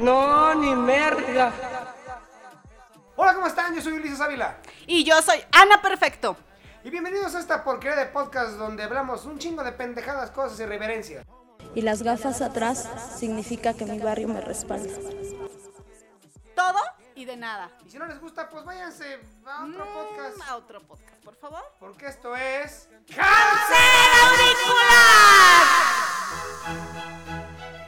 [0.00, 1.52] No, ni merda.
[3.16, 3.74] Hola, ¿cómo están?
[3.74, 4.58] Yo soy Ulises Ávila.
[4.86, 6.36] Y yo soy Ana Perfecto.
[6.84, 10.66] Y bienvenidos a esta porquería de podcast donde hablamos un chingo de pendejadas, cosas y
[10.66, 11.26] reverencias.
[11.74, 12.88] Y las gafas atrás
[13.18, 14.94] significa que mi barrio me respalda.
[16.54, 16.78] Todo
[17.16, 17.70] y de nada.
[17.84, 20.48] Y si no les gusta, pues váyanse a otro Mm, podcast.
[20.48, 21.62] A otro podcast, por favor.
[21.80, 22.88] Porque esto es.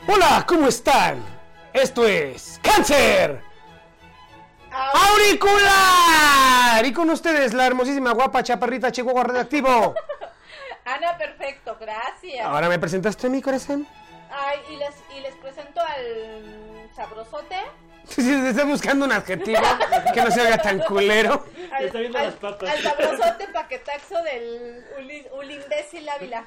[0.09, 1.40] Hola, ¿cómo están?
[1.73, 3.43] Esto es Cáncer
[4.73, 6.85] Auricular.
[6.85, 9.95] Y con ustedes la hermosísima, guapa, chaparrita, chihuahua redactivo.
[10.85, 12.45] Ana, perfecto, gracias.
[12.45, 13.87] Ahora me presentaste mi corazón.
[14.31, 17.57] Ay, y les, y les presento al sabrosote.
[18.11, 19.61] Sí, sí, Estoy buscando un adjetivo
[20.13, 21.45] que no se haga tan culero.
[21.73, 22.71] Al, Está viendo al- las patas.
[22.71, 26.45] al sabrosote paquetaxo del uli- ulimbécil Ávila.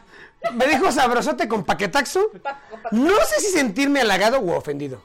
[0.53, 2.29] Me dijo sabrosote con paquetaxo.
[2.43, 5.01] Pa- con pa- No sé si sentirme halagado u ofendido.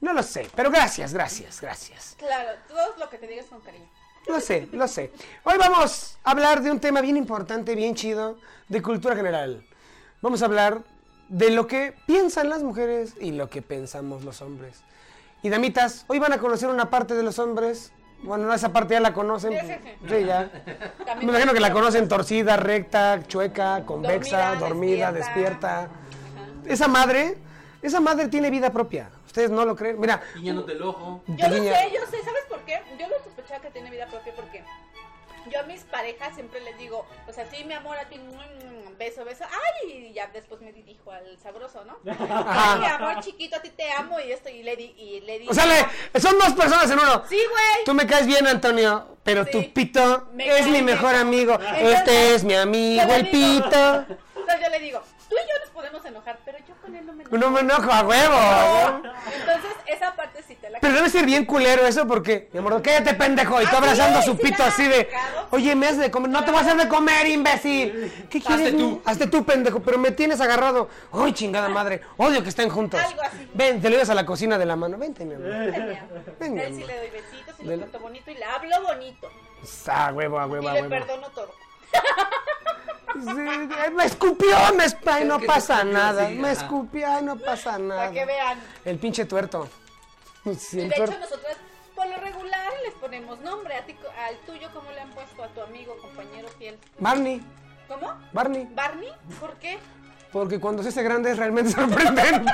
[0.00, 2.16] No lo sé, pero gracias, gracias, gracias.
[2.18, 3.88] Claro, todo lo que te digas con cariño.
[4.26, 5.12] Lo sé, lo sé.
[5.44, 9.64] Hoy vamos a hablar de un tema bien importante, bien chido, de cultura general.
[10.22, 10.82] Vamos a hablar
[11.28, 14.82] de lo que piensan las mujeres y lo que pensamos los hombres.
[15.42, 17.92] Y damitas, hoy van a conocer una parte de los hombres.
[18.22, 19.52] Bueno, no, esa parte ya la conocen.
[19.52, 19.90] Sí, sí, sí.
[20.08, 20.50] Sí, ya.
[21.06, 25.88] También Me imagino que la conocen torcida, recta, chueca, convexa, dormida, Dormida, despierta.
[25.88, 26.72] despierta.
[26.72, 27.38] Esa madre,
[27.80, 29.10] esa madre tiene vida propia.
[29.24, 29.98] Ustedes no lo creen.
[29.98, 31.22] Mira, Guiñándote el ojo.
[31.28, 32.82] Yo lo sé, yo sé, ¿sabes por qué?
[32.98, 34.62] Yo lo sospechaba que tiene vida propia porque
[35.50, 38.96] yo a mis parejas siempre les digo, o sea, sí, mi amor, a ti, mm,
[38.98, 41.98] beso, beso, ay, y ya después me dirijo al sabroso, ¿no?
[42.46, 45.50] Ay, amor chiquito, a ti te amo y esto, y le di, y le digo,
[45.50, 47.24] O sea, le- son dos personas en uno.
[47.28, 49.50] sí, güey, Tú me caes bien, Antonio, pero Sí.
[49.50, 50.84] tu pito Me es cae mi bien.
[50.86, 51.54] mejor amigo.
[51.54, 53.94] Entonces, Este es mi amigo, yo le el digo- pito.
[54.36, 57.12] entonces yo le digo, tú y yo nos podemos enojar, pero yo con él no
[57.12, 57.36] me enojo.
[57.38, 59.02] No me enojo a huevo.
[59.34, 62.82] Entonces, esa parte sí te la Pero debe ser bien culero eso porque, mi amor,
[62.82, 63.62] cállate pendejo.
[63.62, 65.08] Y tú Ah, abrazando sí, su pito así de,
[65.50, 66.30] oye, me has de comer.
[66.30, 68.26] No te vas a hacer de comer, imbécil.
[68.28, 68.66] ¿Qué quieres?
[68.66, 69.02] Hazte tú.
[69.04, 69.78] Hazte tú, pendejo.
[69.80, 70.88] Pero me tienes agarrado.
[71.12, 72.00] Ay, chingada madre.
[72.16, 73.00] Odio que estén juntos.
[73.00, 73.48] Algo así.
[73.54, 74.98] Ven, te lo llevas a la cocina de la mano.
[74.98, 75.48] Vente, mi amor.
[76.40, 76.88] Ven, mi A él sí amor.
[76.88, 79.28] le doy besitos y Le- le trato bonito y le hablo bonito.
[79.86, 80.90] Ah, huevo, a huevo, Y a le huevo.
[80.90, 81.52] perdono todo.
[83.12, 86.28] Sí, eh, me escupió, me esp- ay, no pasa escupió, nada.
[86.28, 88.00] sí, me escupió, ay, no pasa nada.
[88.02, 88.58] Para que vean.
[88.84, 89.68] El pinche tuerto.
[90.44, 91.18] El de hecho tuerto.
[91.18, 91.56] nosotros
[91.94, 93.74] por lo regular les ponemos nombre.
[93.76, 93.94] A ti,
[94.26, 96.78] al tuyo, ¿cómo le han puesto a tu amigo, compañero fiel?
[96.98, 97.42] Barney,
[97.88, 98.12] ¿Cómo?
[98.32, 98.68] Barney.
[98.74, 99.10] ¿Barney?
[99.38, 99.78] ¿Por qué?
[100.32, 102.50] Porque cuando se hace grande es realmente sorprendente.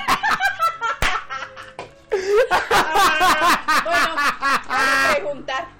[2.51, 5.67] Ah, bueno, preguntar.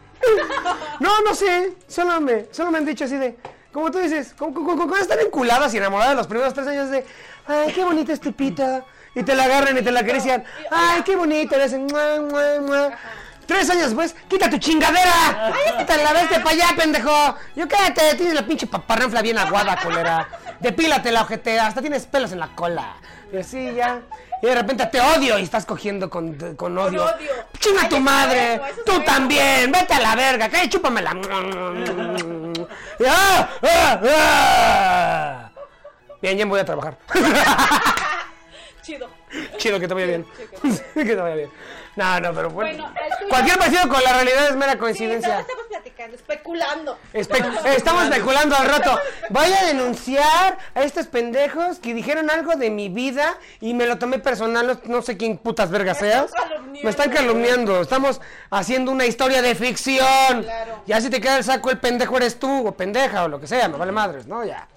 [1.01, 1.75] No, no sé.
[1.87, 3.37] Solo me, solo me han dicho así de.
[3.73, 7.05] Como tú dices, como- como cuando están enculadas y enamoradas los primeros tres años de.
[7.47, 8.85] Ay, qué bonita es tu pita.
[9.17, 10.45] Y te la agarran y te la acarician.
[10.71, 11.57] Ay, qué bonita.
[11.57, 11.87] Le hacen.
[11.87, 12.91] mua, mua, mua.
[13.47, 15.53] Tres años después, quita tu chingadera.
[15.55, 17.37] Ay, quita la veste para allá, pendejo.
[17.55, 20.29] Yo quédate, tienes la pinche paparranfla bien aguada, colera.
[20.61, 22.97] Depílate la ojete, hasta tienes pelos en la cola.
[23.33, 24.01] Y así ya.
[24.43, 27.05] Y de repente te odio y estás cogiendo con, con odio.
[27.05, 27.31] odio.
[27.59, 28.55] Chinga Ay, tu madre.
[28.57, 29.71] eso Tú también.
[29.73, 30.49] Vete a la verga.
[30.49, 31.17] Que chúpamela.
[32.99, 33.49] Y, ¡ah!
[33.63, 34.01] ¡ah!
[34.11, 35.51] ¡ah!
[36.21, 36.99] Bien, ya me voy a trabajar.
[38.87, 39.09] Chido.
[39.57, 40.27] Chido que te vaya bien.
[40.95, 41.51] que te vaya bien.
[41.97, 42.93] No, no, pero bueno.
[43.29, 45.41] Cualquier parecido con la realidad es mera Sí, coincidencia.
[45.41, 46.99] estamos, estamos platicando, especulando.
[47.13, 49.01] Espe- estamos especulando al rato.
[49.31, 53.99] Voy a denunciar a estos pendejos que dijeron algo de mi vida y me lo
[53.99, 54.65] tomé personal.
[54.67, 56.85] No, no sé quién putas vergas Me están seas.
[56.85, 57.81] Me están calumniando.
[57.81, 58.21] Estamos
[58.51, 60.43] haciendo una historia de ficción.
[60.45, 60.83] Claro.
[60.87, 63.49] Ya si te queda el saco, el pendejo eres tú, o pendeja, o lo que
[63.49, 63.67] sea.
[63.69, 64.45] Me vale madres, ¿no?
[64.45, 64.69] Ya.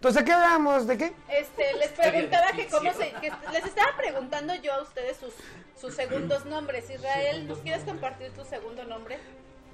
[0.00, 0.86] Entonces, ¿qué hablamos?
[0.86, 1.12] ¿De qué?
[1.28, 3.12] Este, les preguntaba que cómo se...
[3.20, 5.34] que les estaba preguntando yo a ustedes sus,
[5.78, 6.88] sus segundos nombres.
[6.88, 9.18] Israel, ¿nos quieres compartir tu segundo nombre?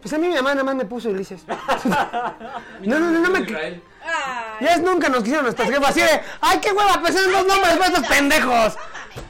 [0.03, 1.47] Pues a mí mi mamá nada más me puso Ulises.
[1.47, 3.39] no, no, no, no me...
[3.39, 3.81] Israel.
[4.61, 7.47] Ya es nunca nos quisieron nuestras jefas así de, ay, qué hueva, pues eran dos
[7.47, 8.77] nombres para estos pendejos.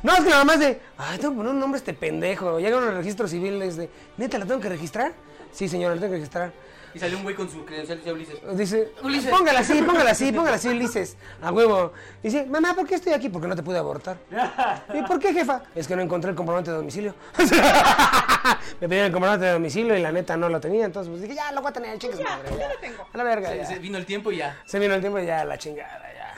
[0.02, 1.92] No, es que la mamá es de, ay, tengo que poner un nombre a este
[1.92, 2.58] pendejo.
[2.58, 5.12] Llegan a los registros civiles de, ¿neta la tengo que registrar?
[5.52, 6.52] Sí, señora, la tengo que registrar.
[6.96, 8.38] Y salió un güey con su credencial de Ulises.
[8.56, 9.30] Dice, Ulises.
[9.30, 11.18] póngala así, póngala así, póngala así, Ulises.
[11.42, 11.92] A huevo.
[12.22, 13.28] Dice, mamá, ¿por qué estoy aquí?
[13.28, 14.16] Porque no te pude abortar.
[14.94, 15.60] ¿Y por qué, jefa?
[15.74, 17.14] Es que no encontré el comprobante de domicilio.
[18.80, 20.86] Me pidieron el comprobante de domicilio y la neta no lo tenía.
[20.86, 22.48] Entonces, pues dije, ya, lo voy a tener, chingues Ya, madre.
[22.52, 22.68] ya ya.
[22.72, 23.06] lo tengo.
[23.12, 23.66] A la verga, Se, ya.
[23.66, 24.58] se vino el tiempo y ya.
[24.64, 26.34] Se vino el tiempo y ya, la chingada, ya.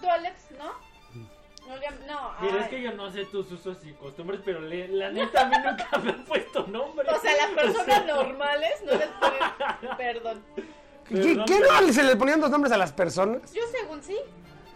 [0.00, 0.34] ¿Tú, Alex?
[2.06, 5.42] No, Mira, es que yo no sé tus usos y costumbres, pero le- la neta
[5.42, 7.08] a mí nunca me han puesto nombre.
[7.10, 9.96] O sea, las personas normales no les ponen...
[9.96, 10.42] Perdón.
[11.08, 13.52] ¿Qué, qué no se le ponían dos nombres a las personas?
[13.52, 14.16] Yo según sí.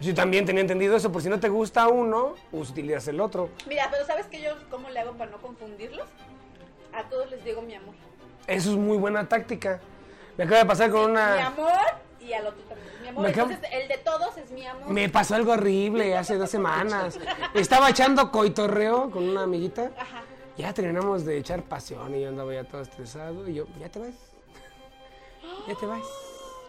[0.00, 3.50] Yo también tenía entendido eso, por si no te gusta uno, utilizas el otro.
[3.68, 6.08] Mira, pero ¿sabes que yo cómo le hago para no confundirlos?
[6.92, 7.94] A todos les digo mi amor.
[8.46, 9.80] Eso es muy buena táctica.
[10.36, 11.46] Me acaba de pasar con Mi una...
[11.46, 11.70] amor
[12.18, 12.91] y al otro también.
[13.12, 14.88] Amor, Me entonces el de todos es mi amor.
[14.88, 17.18] Me pasó algo horrible hace dos semanas.
[17.54, 19.90] Estaba echando coitorreo con una amiguita.
[19.98, 20.22] Ajá.
[20.56, 23.48] Ya terminamos de echar pasión y yo andaba ya todo estresado.
[23.48, 24.14] Y yo, ¿ya te vas?
[25.68, 26.02] ¿Ya te vas?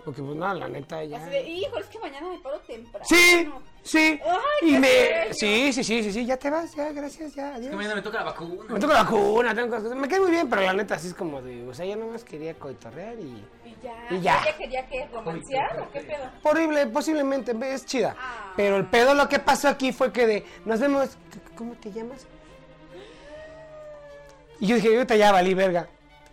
[0.03, 1.17] Porque pues no, la neta ya...
[1.17, 3.05] Así de, hijo, es que mañana me paro temprano.
[3.07, 3.49] Sí,
[3.83, 4.19] sí.
[4.25, 4.87] Ay, y qué me...
[4.87, 5.33] serio.
[5.33, 7.69] Sí, sí, sí, sí, sí, ya te vas, ya, gracias, ya, Es adiós.
[7.69, 8.73] que mañana me toca la vacuna.
[8.73, 9.95] Me toca la vacuna, tengo cosas.
[9.95, 11.67] Me cae muy bien, pero la neta así es como de...
[11.67, 13.45] O sea, yo nomás quería coitorrear y...
[13.65, 14.07] Y ya.
[14.09, 14.41] Y ya.
[14.41, 16.31] ¿Ella quería que romancear o qué pedo?
[16.43, 18.15] Horrible, posiblemente, es chida.
[18.17, 18.53] Ah.
[18.55, 20.45] Pero el pedo lo que pasó aquí fue que de...
[20.65, 21.17] Nos vemos...
[21.55, 22.25] ¿Cómo te llamas?
[24.59, 25.87] Y yo dije, yo te ya valí, verga.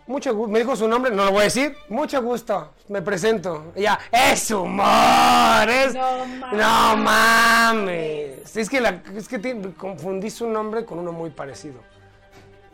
[0.07, 0.51] Mucho gusto.
[0.51, 1.75] Me dijo su nombre, no lo voy a decir.
[1.89, 2.71] Mucho gusto.
[2.89, 3.71] Me presento.
[3.75, 5.69] Y ya, es humor.
[5.69, 5.93] Es...
[5.93, 6.53] No mames.
[6.59, 8.55] No mames.
[8.57, 11.79] Es que, la, es que ti- confundí su nombre con uno muy parecido.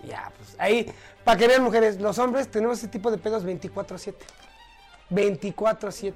[0.03, 0.91] Ya, pues ahí,
[1.23, 4.13] para que vean mujeres, los hombres tenemos ese tipo de pedos 24-7.
[5.11, 6.13] 24-7.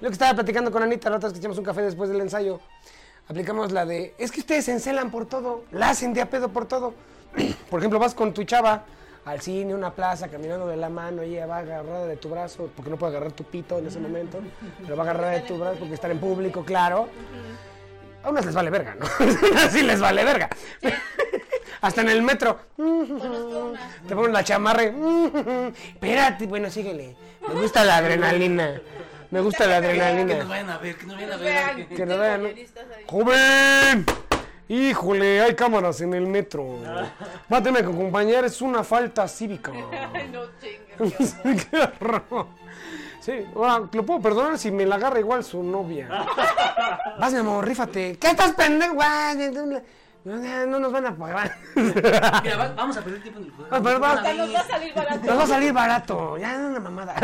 [0.00, 2.20] Lo que estaba platicando con Anita, la otra vez que echamos un café después del
[2.20, 2.60] ensayo,
[3.28, 6.48] aplicamos la de, es que ustedes se encelan por todo, la hacen de a pedo
[6.50, 6.94] por todo.
[7.70, 8.84] por ejemplo, vas con tu chava
[9.30, 12.90] al cine, una plaza, caminando de la mano, ella va agarrada de tu brazo, porque
[12.90, 14.38] no puede agarrar tu pito en ese momento,
[14.82, 17.08] pero va agarrada de tu brazo porque están en público, claro.
[18.22, 19.06] A unas les vale verga, ¿no?
[19.58, 20.48] Así les vale verga.
[21.80, 22.58] Hasta en el metro.
[24.08, 24.82] Te ponen la chamarra.
[24.82, 24.92] y,
[25.94, 27.14] Espérate, bueno, síguele.
[27.46, 28.80] Me gusta la adrenalina.
[29.30, 30.44] Me gusta la Que nos adrenalina.
[30.44, 31.86] vayan a ver, que nos vayan a ver.
[31.88, 32.22] que- Que no ¿no?
[32.24, 32.66] Ahí.
[33.06, 34.27] ¡Joven!
[34.68, 36.78] Híjole, hay cámaras en el metro.
[37.52, 39.72] Va a tener que acompañar, es una falta cívica.
[40.12, 41.34] Ay, no chingues.
[41.70, 42.46] Qué horror.
[43.20, 46.08] Sí, ahora, lo puedo perdonar si me la agarra igual su novia.
[47.18, 48.16] Vas, mi amor, rífate.
[48.18, 48.94] ¿Qué estás pendejo?
[50.24, 51.56] No, no, no nos van a pagar.
[51.74, 53.70] Mira, va- vamos a perder tiempo en el juego.
[53.70, 55.20] Ah, Hasta nos va a salir barato.
[55.26, 56.38] Nos va a salir barato.
[56.38, 57.14] Ya, no, una mamada.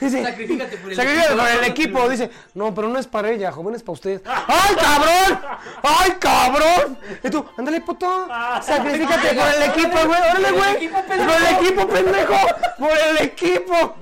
[0.00, 1.42] Dice, Sacrifícate por el sacrifícate equipo.
[1.42, 2.08] por el equipo.
[2.08, 4.22] Dice, no, pero no es para ella, joven, es para usted.
[4.24, 5.40] ¡Ay, cabrón!
[5.82, 6.98] ¡Ay, cabrón!
[7.22, 8.26] Y tú, ándale, puto.
[8.62, 10.20] Sacrifícate por el equipo, güey.
[10.20, 10.88] Órale, güey.
[10.88, 12.34] Por el equipo, pendejo.
[12.78, 13.96] Por el equipo.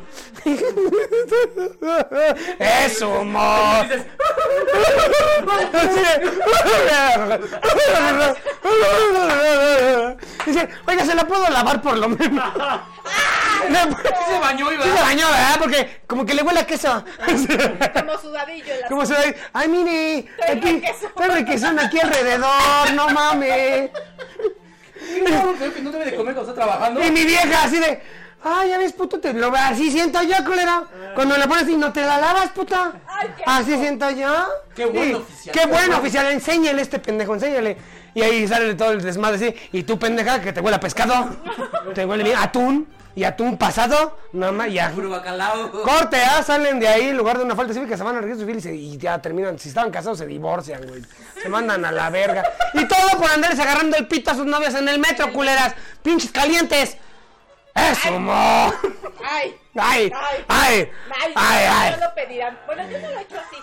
[2.58, 3.86] Es humor.
[10.46, 12.44] Dice, oiga, ¿se la puedo lavar por lo menos?
[14.28, 14.84] se bañó y va.
[14.84, 15.56] Sí se bañó, ¿verdad?
[15.58, 17.04] Porque como que le huele a queso.
[17.24, 19.36] Como sudadillo la ¿Cómo se ve?
[19.52, 20.82] Ay, mire, aquí,
[21.16, 21.78] requesón.
[21.78, 23.90] aquí alrededor, no mames.
[25.30, 27.02] No, creo que no debe de comer cuando está trabajando.
[27.02, 28.00] Y mi vieja así de,
[28.42, 30.84] ay, ya ves, puto, te lo así siento yo, culera.
[31.14, 32.92] Cuando le pones y no te la lavas, puta.
[33.06, 34.46] Ay, qué Así siento yo.
[34.74, 35.54] Qué bueno, oficial.
[35.54, 37.76] Qué bueno, oficial, enséñale este pendejo, enséñale.
[38.14, 39.54] Y ahí sale todo el desmadre así.
[39.72, 41.28] Y tú, pendeja, que te huele a pescado.
[41.94, 42.86] te huele bien a atún.
[43.18, 44.16] Y atún pasado.
[44.32, 44.90] No más, ya.
[44.94, 45.72] Puro bacalao.
[45.82, 46.40] Corte, ¿ah?
[46.40, 48.60] Salen de ahí en lugar de una falta cívica, se van a registro civil y,
[48.60, 49.58] se- y ya terminan.
[49.58, 51.02] Si estaban casados, se divorcian, güey.
[51.42, 52.44] Se mandan a la verga.
[52.74, 55.74] Y todo por andarles agarrando el pito a sus novias en el metro, culeras.
[56.00, 56.96] Pinches calientes.
[57.74, 58.72] ¡Es humor!
[59.28, 59.56] Ay.
[59.76, 60.12] ¡Ay!
[60.14, 60.44] Ay.
[60.48, 60.90] ¡Ay!
[61.10, 61.96] Ay, ¡Ay, ay!
[61.98, 62.58] no lo pedirán.
[62.66, 63.56] Bueno, yo no lo he hecho así.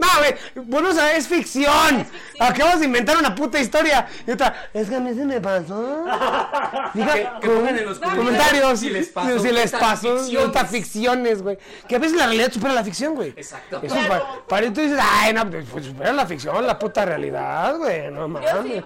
[0.00, 0.34] No, güey,
[0.66, 2.06] bueno, o sea, es ficción.
[2.38, 4.06] Acabas de inventar una puta historia.
[4.26, 6.04] Y otra, es que a mí se me pasó.
[6.94, 10.18] Diga, Que- que pongan en los com- comentarios si les pasó Si les pasó.
[10.18, 10.70] ficciones.
[10.70, 11.58] Ficciones, güey.
[11.88, 13.30] Que a veces la realidad supera la ficción, güey.
[13.36, 13.80] Exacto.
[13.82, 14.08] Eso Claro.
[14.08, 18.10] para, para tú dices, ay, no, pues supera la ficción, la puta realidad, güey.
[18.10, 18.50] No Yo mames.
[18.64, 18.82] sí.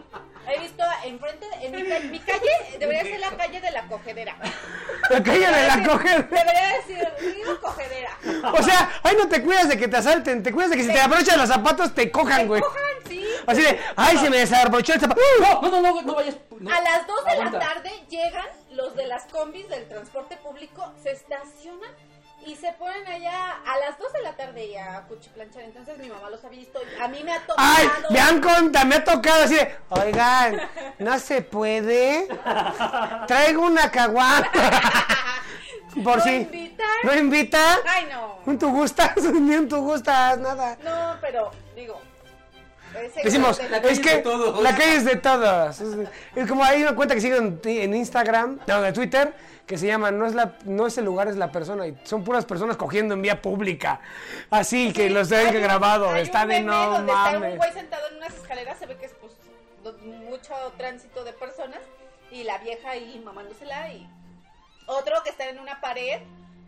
[0.46, 4.36] He visto enfrente, en mi, ca- mi calle, debería ser la calle de la cogedera.
[5.08, 6.28] La calle de la coger.
[6.28, 8.10] Debería decir, río cogedera.
[8.52, 10.92] O sea, ay, no te cuidas de que te asalten, te cuidas de que si
[10.92, 12.60] te abrochan los zapatos te cojan, güey.
[12.60, 13.24] Cojan, sí.
[13.46, 15.20] Así de, ay, se me desabrochó el zapato.
[15.40, 16.36] No, no, no, no vayas.
[16.58, 16.70] no.
[16.74, 17.58] A las 2 de Aguanta.
[17.58, 21.90] la tarde llegan los de las combis del transporte público, se estacionan
[22.46, 25.62] y se ponen allá a las 2 de la y ya a cuchiplanchar.
[25.62, 27.68] Entonces mi mamá los ha visto y a mí me ha tocado.
[27.76, 30.60] Ay, me han contado, me ha tocado así de, oigan,
[30.98, 32.28] no se puede.
[33.26, 34.50] Traigo una caguama.
[36.02, 36.30] Por ¿No si.
[36.36, 36.86] invitan?
[37.04, 37.78] ¿No invita?
[37.86, 38.56] Ay, no.
[38.58, 39.16] ¿Tú gustas?
[39.32, 40.76] Ni tú gustas, nada.
[40.84, 42.00] No, pero digo.
[43.24, 44.62] Decimos, de- la calle es que de todos.
[44.62, 45.80] la calle es de todos.
[45.80, 49.34] Es, es como hay una cuenta que sigo en, en Instagram, no, de Twitter,
[49.66, 51.88] que se llama no es la no es el lugar, es la persona.
[51.88, 54.00] Y son puras personas cogiendo en vía pública.
[54.50, 56.08] Así que los un- grabado.
[56.10, 57.56] hay Está un de no donde está un mames.
[57.56, 59.32] güey sentado en unas escaleras, se ve que es pues
[60.28, 61.80] mucho tránsito de personas
[62.30, 64.08] y la vieja ahí mamándosela y
[64.86, 66.20] otro que está en una pared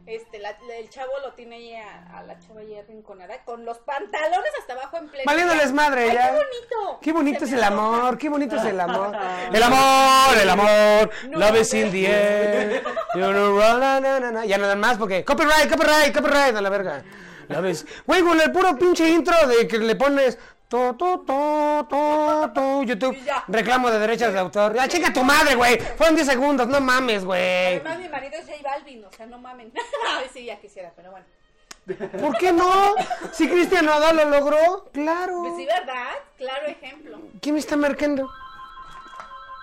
[0.06, 3.64] este, la- la- el chavo lo tiene ahí a, a la chava ahí arrinconada con
[3.64, 5.24] los pantalones hasta abajo en pleno.
[5.26, 6.26] Valiéndoles madre, Ay, ya.
[6.28, 6.98] qué bonito.
[7.02, 9.16] Qué bonito es el amor, qué bonito es el amor.
[9.52, 11.80] El amor, el amor, No, love is no.
[11.80, 12.82] in the air.
[13.16, 14.44] Na.
[14.44, 17.02] Ya nada más porque copyright, copyright, copyright, a la verga.
[17.48, 22.82] Love is- Güey, con el puro pinche intro de que le pones to, to, to,
[22.82, 23.16] YouTube,
[23.48, 24.74] reclamo de derechos de autor.
[24.74, 25.78] Ya, chica tu madre, güey.
[25.78, 27.76] Fueron 10 segundos, no mames, güey.
[27.76, 29.72] Además, mi marido es J Balvin, o sea, no mamen.
[30.18, 31.26] Ay, sí, ya quisiera, pero bueno.
[32.20, 32.94] ¿Por qué no?
[33.32, 35.42] Si Cristian Nodal lo logró, claro.
[35.42, 36.14] Pues sí, ¿verdad?
[36.36, 37.20] Claro ejemplo.
[37.40, 38.28] ¿Quién me está marcando?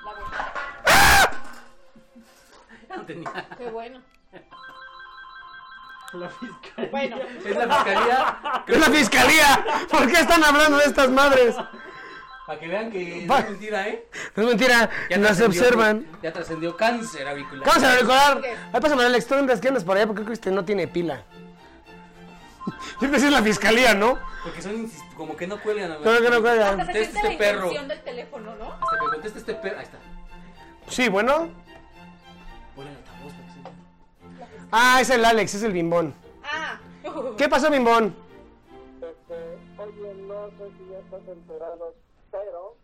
[0.05, 1.31] La verdad.
[2.95, 3.48] No tenía.
[3.57, 4.01] Qué bueno.
[6.13, 6.89] La fiscalía.
[6.91, 8.38] Bueno, Es la fiscalía.
[8.67, 9.65] Es la fiscalía.
[9.89, 11.55] ¿Por qué están hablando de estas madres?
[12.46, 14.05] Para que vean que no es mentira, ¿eh?
[14.36, 16.05] No es mentira, nos trascendió- observan.
[16.22, 17.65] Ya trascendió cáncer auricular.
[17.67, 18.41] Vamos a recordar.
[18.41, 18.50] ¿Qué?
[18.74, 20.88] Ahí pásame Alex, tú andas que andas por allá porque creo que este no tiene
[20.88, 21.24] pila.
[23.01, 24.20] Yo pensé en la fiscalía, ¿no?
[24.43, 25.91] Porque son como que no cuelgan.
[25.93, 26.05] a ver.
[26.05, 26.86] No, que no hasta cuelgan.
[26.86, 27.70] se la este perro.
[27.72, 28.74] del teléfono, ¿no?
[28.74, 29.77] Hasta que conteste este perro.
[29.79, 29.98] Ahí está.
[30.89, 31.50] Sí, bueno.
[34.75, 36.15] Ah, es el Alex, es el bimbón.
[36.44, 36.80] Ah.
[37.38, 38.15] ¿Qué pasó, bimbón?
[38.96, 39.36] Este,
[39.77, 41.94] oye, no sé si ya estás enterado,
[42.32, 42.75] pero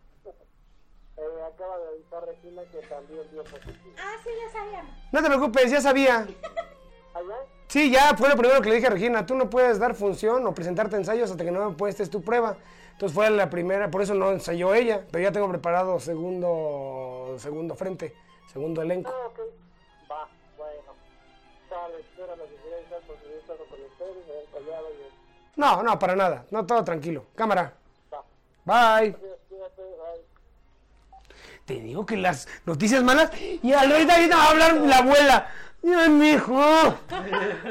[1.16, 3.94] eh, acaba de avisar Regina que también dio positivo.
[3.98, 4.92] Ah, sí, ya sabíamos.
[5.10, 6.18] No te preocupes, ya sabía.
[7.14, 7.34] ¿Allá?
[7.66, 9.26] Sí, ya fue lo primero que le dije a Regina.
[9.26, 12.56] Tú no puedes dar función o presentarte ensayos hasta que no me puestes tu prueba.
[12.92, 15.04] Entonces fue la primera, por eso no ensayó ella.
[15.10, 18.14] Pero ya tengo preparado segundo, segundo frente,
[18.46, 19.10] segundo elenco.
[19.12, 19.40] Ah, ok.
[25.60, 26.46] No, no, para nada.
[26.50, 27.26] No, todo tranquilo.
[27.34, 27.74] Cámara.
[28.64, 29.14] Bye.
[31.66, 33.30] Te digo que las noticias malas.
[33.62, 35.48] Y al ahorita ahorita va a hablar la abuela.
[35.84, 36.98] Ay, mijo.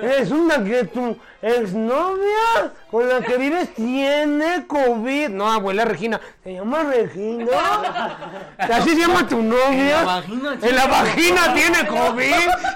[0.04, 5.30] Es una que tu exnovia con la que vives tiene COVID.
[5.30, 6.22] No, abuela Regina.
[6.44, 7.48] Se llama Regina.
[8.60, 10.00] Así se llama tu novia.
[10.00, 12.24] En la vagina, En la vagina tiene COVID.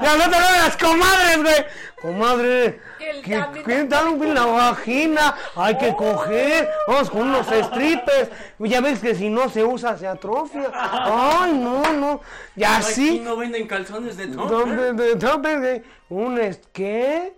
[0.02, 1.66] Y al otro lado las comadres, güey.
[2.02, 2.93] Comadre.
[3.14, 5.36] Que el ¿Qué, también- qué tal en la vagina?
[5.56, 6.70] Hay que coger.
[6.88, 8.30] Vamos con unos strippers.
[8.60, 10.70] Ya ves que si no se usa se atrofia.
[10.74, 12.22] Ay, no, no.
[12.56, 13.20] Y así.
[13.20, 14.28] no venden calzones de.
[14.28, 17.34] Topper, de- topper de- Un es- ¿qué?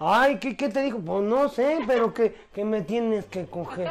[0.00, 0.98] Ay, ¿qué, ¿qué te dijo?
[0.98, 3.90] Pues no sé, pero que, que me tienes que coger.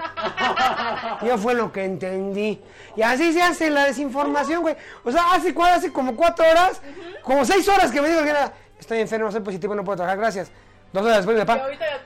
[1.21, 2.61] Ya fue lo que entendí.
[2.95, 4.75] Y así se hace la desinformación, güey.
[5.03, 6.81] O sea, hace, hace como cuatro horas,
[7.23, 10.17] como seis horas que me dijo que era, estoy enfermo, soy positivo, no puedo trabajar,
[10.19, 10.49] gracias.
[10.93, 11.59] Dos horas después, ya todo.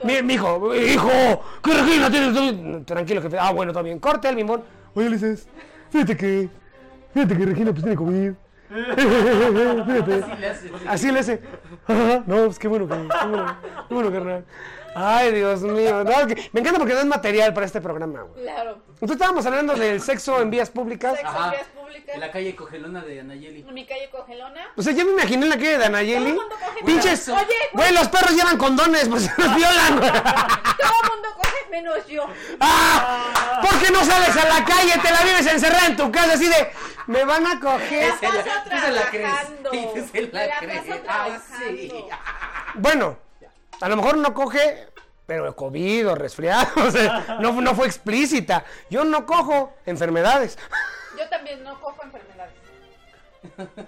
[0.04, 1.10] Mi, mi hijo, hijo,
[1.62, 2.34] ¿qué Regina tienes?
[2.34, 3.38] tú?" Tranquilo, jefe.
[3.38, 3.98] Ah, bueno, todo bien.
[3.98, 4.62] Corte el bimbón.
[4.94, 5.48] Oye, Ulises,
[5.90, 6.48] fíjate que,
[7.14, 8.32] fíjate que Regina pues tiene COVID.
[8.72, 10.24] Fíjate.
[10.24, 10.70] Así le hace.
[10.88, 11.42] Así le hace.
[11.86, 13.56] Ajá, no, pues qué bueno, que- qué bueno,
[13.88, 14.44] qué bueno, carnal.
[14.94, 16.04] Ay, Dios mío.
[16.04, 18.44] no, es que me encanta porque no es material para este programa, güey.
[18.44, 18.78] Claro.
[18.88, 21.16] Entonces estábamos hablando del sexo en vías públicas.
[21.18, 21.81] Sexo en vías públicas.
[22.14, 23.64] En la calle Cogelona de Anayeli.
[23.66, 24.72] En mi calle Cogelona.
[24.76, 26.18] O sea, yo me imaginé en la calle de Anayeli.
[26.24, 26.84] Todo el mundo coge.
[26.84, 27.28] Pinches.
[27.28, 27.38] Oye,
[27.72, 27.86] güey.
[27.88, 30.00] Güey, los perros llevan condones, pues se los violan.
[30.00, 32.26] Todo el mundo coge menos yo.
[32.60, 33.60] ¡Ah!
[33.62, 34.92] ¿Por qué no sales a la calle?
[35.02, 36.70] Te la vives encerrada en tu casa así de.
[37.06, 38.08] Me van a coger.
[38.22, 38.36] La- paso
[38.90, 39.70] la trabajando.
[39.72, 39.80] La
[40.10, 40.84] Me la crees.
[40.84, 42.08] paso trabajando.
[42.74, 43.18] Bueno,
[43.80, 44.86] a lo mejor no coge,
[45.26, 48.64] pero COVID o resfriado, o sea, no, no fue explícita.
[48.90, 50.58] Yo no cojo enfermedades.
[51.22, 52.54] Yo también no cojo enfermedades.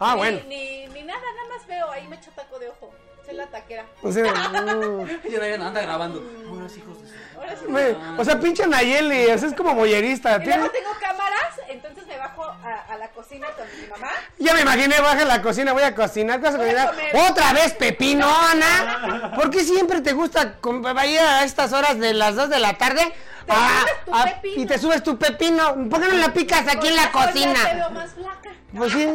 [0.01, 0.41] Ah, ni, bueno.
[0.49, 1.91] Ni, ni nada, nada más veo.
[1.91, 2.93] Ahí me echo taco de ojo.
[3.25, 3.87] Soy la taquera.
[4.03, 5.09] O sea, mm.
[5.25, 6.23] Ella no anda grabando.
[6.49, 7.97] Ahora sí, hijos de Ahora sí.
[8.19, 10.37] O sea, pinche Nayeli, o sea, es como boyerista.
[10.43, 14.11] Y luego tengo cámaras, entonces me bajo a, a la cocina con mi mamá.
[14.39, 16.87] Ya me imaginé, baja a la cocina, voy a cocinar, ¿qué vas a Voy a
[16.87, 17.11] cocinar?
[17.13, 17.31] comer.
[17.31, 19.33] ¿Otra vez pepino, Ana?
[19.35, 20.59] ¿Por qué siempre te gusta
[21.07, 23.13] ir a estas horas de las 2 de la tarde?
[23.49, 25.89] Ah, tu ah, y te subes tu pepino.
[25.89, 27.55] ¿Por qué no la picas aquí en la cocina?
[27.55, 28.51] Te veo más flaca.
[28.77, 29.09] Pues sí,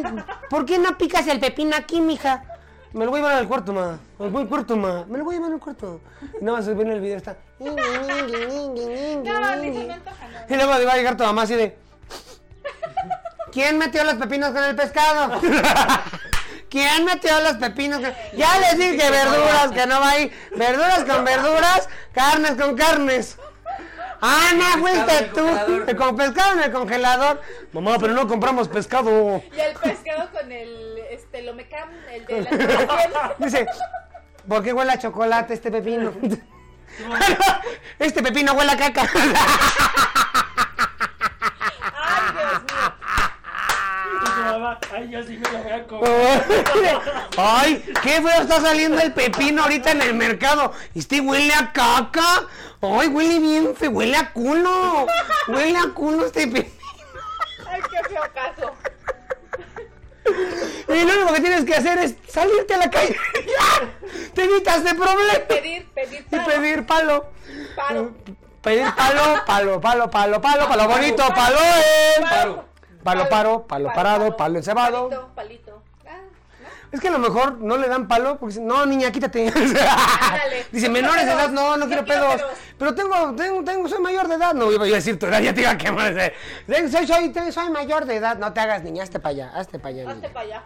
[0.48, 2.44] ¿por qué no picas el pepino aquí, mija?
[2.92, 3.98] Me lo voy a llevar al cuarto, ma.
[4.18, 5.04] Me lo voy al cuarto, ma.
[5.08, 6.00] Me lo voy a llevar al cuarto.
[6.40, 7.36] Y nada más se ve en el video, está.
[7.60, 10.54] No, ni se me antoja, no.
[10.54, 11.76] Y luego va a llegar tu mamá así de.
[13.52, 15.40] ¿Quién metió los pepinos con el pescado?
[16.70, 18.12] ¿Quién metió los pepinos con.?
[18.36, 20.32] Ya les dije verduras, que no va ahí.
[20.56, 23.38] Verduras con verduras, carnes con carnes.
[24.20, 25.96] Ana, fuiste en el tú.
[25.96, 27.40] Con pescado en el congelador.
[27.72, 29.42] Mamá, pero no compramos pescado.
[29.54, 32.68] Y el pescado con el, este, lomecam, el de la piel.
[33.38, 33.66] Dice,
[34.46, 36.12] ¿por qué huele a chocolate este pepino?
[37.98, 39.08] este pepino huele a caca.
[45.00, 46.44] Ay, yo sí me lo voy a comer.
[47.38, 50.72] Ay, qué feo está saliendo el pepino ahorita en el mercado.
[50.94, 52.46] Este huele a caca.
[52.82, 55.06] Ay, huele bien feo, huele a culo.
[55.48, 56.74] Huele a culo este pepino.
[57.66, 58.74] Ay, qué feo caso.
[60.88, 63.16] Y lo único que tienes que hacer es salirte a la calle.
[63.46, 64.30] ¡Ya!
[64.34, 65.38] Te evitas de problemas.
[65.48, 67.30] Pedir, pedir Y pedir palo.
[67.74, 68.12] Paro.
[68.60, 72.20] Pedir palo, palo, palo, palo, palo, palo bonito, palo eh.
[72.20, 72.69] Paro.
[73.02, 75.08] Palo, paro, palo parado, palo encebado.
[75.08, 75.82] Palito, palito.
[76.06, 76.18] Ah,
[76.62, 76.68] ¿no?
[76.92, 79.44] Es que a lo mejor no le dan palo porque dicen, no, niña, quítate.
[80.72, 82.36] Dice, No menores de edad, no, no quiero pedos.
[82.36, 82.52] pedos.
[82.78, 84.54] Pero tengo, tengo, tengo, soy mayor de edad.
[84.54, 86.14] No, iba a decir tu edad, ya te iba a quemar.
[86.66, 88.36] Soy, soy, soy, mayor de edad.
[88.38, 90.10] No te hagas, niña, hazte para allá, hazte para allá.
[90.10, 90.62] Hazte para allá.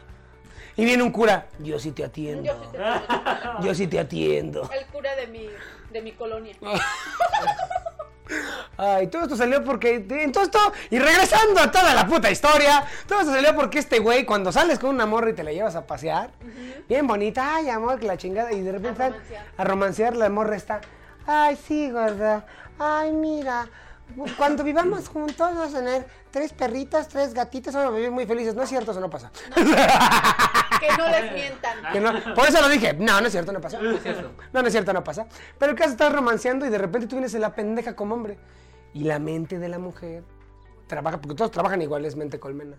[0.76, 2.42] Y viene un cura, yo sí te atiendo.
[2.44, 2.78] Yo sí te
[3.66, 4.68] Yo sí te atiendo.
[4.72, 5.48] El cura de mi,
[5.92, 6.56] de mi colonia.
[8.76, 10.04] Ay, todo esto salió porque.
[10.08, 10.58] En todo esto.
[10.90, 12.84] Y regresando a toda la puta historia.
[13.06, 15.76] Todo esto salió porque este güey, cuando sales con una morra y te la llevas
[15.76, 16.30] a pasear.
[16.88, 17.56] Bien bonita.
[17.56, 18.52] Ay, amor, que la chingada.
[18.52, 19.02] Y de repente.
[19.02, 19.46] A romancear.
[19.56, 20.80] A romancear, la morra está.
[21.26, 22.46] Ay, sí, gorda.
[22.78, 23.68] Ay, mira.
[24.36, 28.56] Cuando vivamos juntos vamos a tener tres perritas, tres gatitas, vamos a vivir muy felices.
[28.56, 29.30] No es cierto, eso no pasa.
[30.80, 31.78] Que no les mientan.
[31.92, 32.92] Que no- por eso lo dije.
[32.94, 33.78] No, no es cierto, no pasa.
[33.80, 35.26] No, no es cierto, no pasa.
[35.58, 38.36] Pero el caso estás romanceando y de repente tú vienes en la pendeja como hombre.
[38.92, 40.24] Y la mente de la mujer
[40.88, 42.76] trabaja, porque todos trabajan igual, es mente colmena.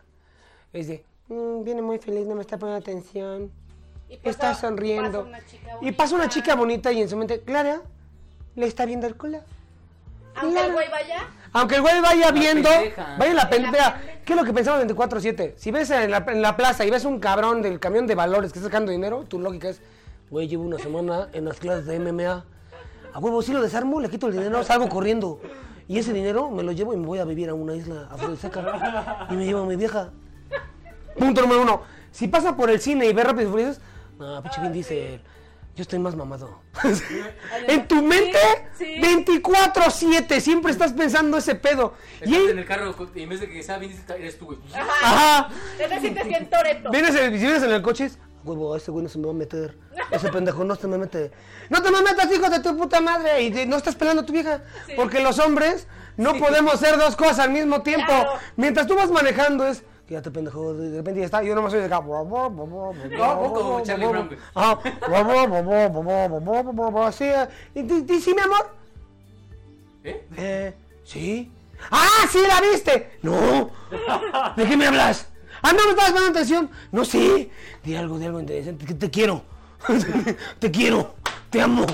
[0.74, 3.52] Es de, "Mm, viene muy feliz, no me está poniendo atención.
[4.10, 5.24] Y pasa- está sonriendo.
[5.24, 6.34] pasa una chica y pasa una bonita.
[6.42, 7.82] chica bonita y en su mente, Clara,
[8.56, 9.40] le está viendo el culo.
[10.36, 13.16] Aunque el güey vaya, Aunque el güey vaya viendo, pendeja.
[13.18, 14.02] vaya en la En la pendeja.
[14.26, 15.54] ¿Qué es lo que pensamos 24-7?
[15.56, 18.52] Si ves en la, en la plaza y ves un cabrón del camión de valores
[18.52, 19.82] que está sacando dinero, tu lógica es,
[20.30, 22.44] güey, llevo una semana en las clases de MMA.
[23.14, 25.40] A huevo, si lo desarmo, le quito el dinero, salgo corriendo.
[25.88, 29.28] Y ese dinero me lo llevo y me voy a vivir a una isla afrodisíaca.
[29.30, 30.10] Y me llevo a mi vieja.
[31.18, 31.82] Punto número uno.
[32.12, 33.82] Si pasa por el cine y ve Rápidos y Furiosos,
[34.20, 35.22] no, pinche Vin dice,
[35.76, 36.62] yo estoy más mamado.
[37.68, 38.38] en tu mente,
[38.78, 38.96] sí.
[39.02, 41.94] 24-7, siempre estás pensando ese pedo.
[42.22, 44.46] Y Estás él- en el carro y en vez de que sea bien, eres tú,
[44.46, 44.60] güey.
[44.74, 45.50] Ajá.
[45.78, 46.92] te te sientes bien toreto.
[46.92, 49.32] Vienes en, si vienes en el coche, es, huevo, ese güey no se me va
[49.32, 49.78] a meter.
[50.12, 51.32] Ese pendejo no se me mete.
[51.70, 53.42] No te me metas, hijo de tu puta madre.
[53.42, 54.62] Y de- no estás pelando a tu vieja.
[54.96, 58.06] Porque los hombres no podemos hacer dos cosas al mismo tiempo.
[58.08, 58.32] Claro.
[58.56, 59.84] Mientras tú vas manejando es.
[60.08, 62.00] Quédate pendejo, de repente ya está, yo nomás soy de acá.
[62.02, 62.94] No.
[67.12, 68.70] Sí, eh, ¿y, sí, mi amor?
[70.04, 70.28] ¿Eh?
[70.38, 71.52] Eh, ¿sí?
[71.90, 73.18] ¡Ah, sí la viste!
[73.24, 73.70] ¡No!
[74.56, 75.28] ¿De qué me hablas?
[75.64, 76.70] ¡Ah, no me estabas poniendo atención!
[76.92, 77.50] No, sí.
[77.84, 78.86] Di algo, di algo interesante.
[78.86, 79.42] que Te quiero.
[80.60, 81.16] te quiero.
[81.50, 81.86] Te amo.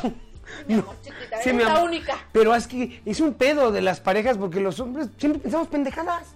[0.67, 0.83] No.
[1.01, 1.83] chiquita, Sí, eres mi la amor.
[1.85, 2.17] única.
[2.33, 6.35] Pero es que es un pedo de las parejas porque los hombres siempre pensamos pendejadas.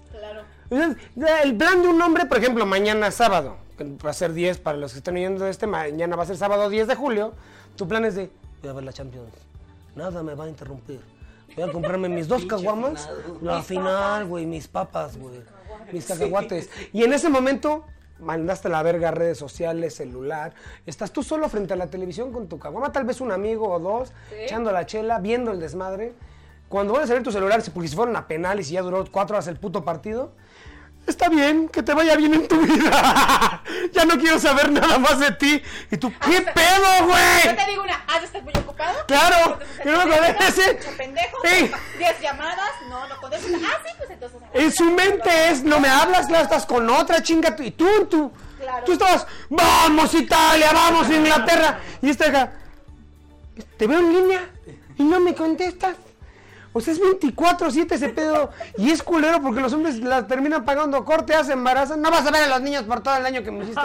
[0.70, 4.78] El plan de un hombre, por ejemplo, mañana sábado, que va a ser 10 para
[4.78, 7.34] los que están oyendo este, mañana va a ser sábado 10 de julio,
[7.76, 8.30] tu plan es de,
[8.62, 9.32] voy a ver la Champions,
[9.96, 11.02] nada me va a interrumpir,
[11.56, 13.10] voy a comprarme mis dos caguamas,
[13.42, 15.42] la final, güey, mis papas, güey,
[15.92, 16.70] mis cacahuates.
[16.94, 17.86] Y en ese momento,
[18.20, 20.54] mandaste a la verga redes sociales, celular,
[20.86, 23.80] estás tú solo frente a la televisión con tu caguama, tal vez un amigo o
[23.80, 26.14] dos, echando la chela, viendo el desmadre.
[26.70, 29.36] Cuando vuelves a ver tu celular, porque si fueron a penales y ya duró cuatro
[29.36, 30.32] horas el puto partido,
[31.08, 33.62] Está bien, que te vaya bien en tu vida.
[33.94, 35.62] ya no quiero saber nada más de ti.
[35.92, 37.56] Y tú, ¿qué Hasta- pedo, Yo güey?
[37.56, 39.06] te digo una, has de estar muy ocupado.
[39.08, 41.72] Claro, que no me mucho pendejo, Sí.
[42.00, 43.52] 10 llamadas, no, no contestas.
[43.64, 44.40] Ah, sí, pues entonces.
[44.54, 47.56] En su mente es, no me hablas, claro, estás con otra chinga.
[47.60, 48.84] Y tú, tú, Claro.
[48.86, 51.80] tú estabas, vamos Italia, vamos Inglaterra.
[52.02, 52.52] Y esta acá,
[53.78, 54.50] te veo en línea
[54.98, 55.96] y no me contestas.
[56.78, 58.50] O sea, es 24-7 ese pedo.
[58.78, 62.02] Y es culero porque los hombres la terminan pagando corte, se embarazan.
[62.02, 63.82] No vas a ver a los niños por todo el daño que me hiciste.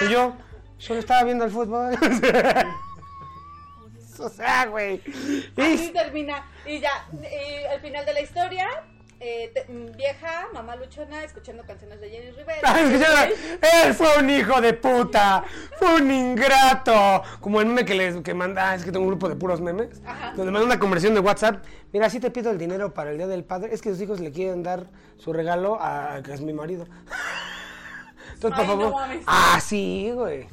[0.00, 0.34] Y yo,
[0.78, 1.94] solo estaba viendo el fútbol.
[4.18, 5.02] o sea, güey.
[5.58, 6.42] Así Y- termina.
[6.64, 8.66] Y ya, y al final de la historia,
[9.28, 12.76] eh, te- mm, vieja, mamá luchona, escuchando canciones de Jenny Rivera.
[13.84, 15.44] Él fue un hijo de puta,
[15.78, 17.22] fue un ingrato.
[17.40, 20.00] Como el meme que les que manda, es que tengo un grupo de puros memes,
[20.36, 21.64] donde manda una conversión de WhatsApp.
[21.92, 23.70] Mira, sí te pido el dinero para el día del padre.
[23.74, 24.86] Es que sus hijos le quieren dar
[25.16, 26.86] su regalo a que es mi marido.
[28.34, 29.00] Entonces, Ay, por no favor.
[29.00, 29.24] mames.
[29.26, 30.46] así, güey.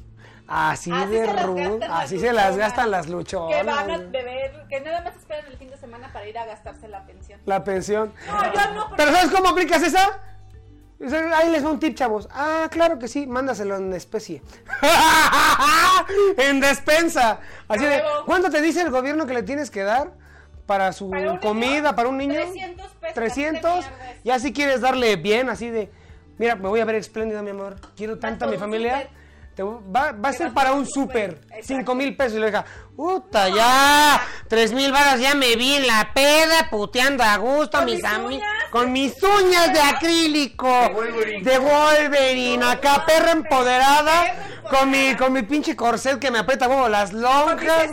[0.47, 1.79] Así, Así de rudo.
[1.89, 3.58] Así se las gastan las luchonas.
[3.58, 6.45] Que van a beber, que nada más esperan el fin de semana para ir a
[6.45, 7.39] gastarse la pensión.
[7.45, 8.13] La pensión.
[8.27, 10.19] No, yo no, ¿Pero sabes cómo aplicas esa?
[11.36, 12.29] Ahí les va un tip, chavos.
[12.32, 14.41] Ah, claro que sí, mándaselo en especie.
[16.38, 17.39] en despensa.
[17.67, 18.01] Así de.
[18.25, 20.13] ¿cuánto te dice el gobierno que le tienes que dar
[20.65, 21.41] para su ¿Para un niño?
[21.41, 22.36] comida, para un niño?
[22.36, 23.62] 300 pesos, 300.
[23.62, 24.23] ¿qué mierda es?
[24.23, 25.91] Ya si quieres darle bien, así de,
[26.38, 27.75] Mira, me voy a ver espléndida, mi amor.
[27.95, 29.08] Quiero tanto a mi familia.
[29.55, 31.31] Te- va, va a ser para un súper.
[31.31, 31.45] súper.
[31.45, 31.67] Exacto.
[31.67, 32.37] Cinco mil pesos.
[32.37, 34.21] Y le diga, puta, ya.
[34.47, 38.43] Tres mil varas, ya me vi en la peda, puteando a gusto, Con mis amigos.
[38.71, 40.67] Con mis uñas de acrílico.
[40.67, 40.93] De
[41.59, 41.59] Wolverine.
[41.59, 42.65] Wolverine.
[42.65, 44.52] Acá, perra empoderada.
[44.69, 47.89] Con mi, con mi pinche corset que me aprieta huevo las lonjas.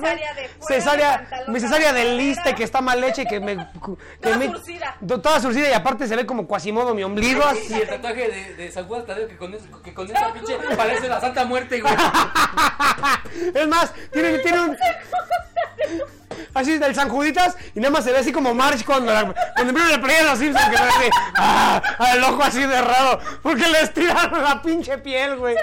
[0.67, 1.51] cesárea güey.
[1.51, 3.57] mi cesárea de liste que está mal hecha y que me.
[4.21, 4.97] Que Toda me surcida.
[5.07, 7.43] Toda surcida y aparte se ve como cuasimodo mi ombligo.
[7.45, 7.67] así.
[7.75, 10.57] Y el tatuaje de, de San Juan Tadeo que con, eso- que con esa pinche
[10.77, 11.95] parece la Santa Muerte, güey.
[13.55, 14.77] Es más, tiene, tiene un.
[16.55, 19.23] Así del San Juditas y nada más se ve así como March cuando, la,
[19.55, 21.83] cuando primero le pegan a los Simpsons que se ve así, ah,
[22.15, 25.55] el ojo así de raro, porque le estiraron la pinche piel, güey.